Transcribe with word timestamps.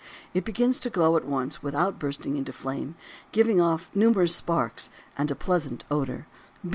It 0.33 0.43
begins 0.45 0.79
to 0.79 0.89
glow 0.89 1.15
at 1.15 1.25
once 1.25 1.61
without 1.61 1.99
bursting 1.99 2.35
into 2.35 2.51
flame, 2.51 2.95
giving 3.31 3.61
off 3.61 3.91
numerous 3.93 4.33
sparks 4.33 4.89
and 5.15 5.29
a 5.29 5.35
pleasant 5.35 5.83
odor. 5.91 6.25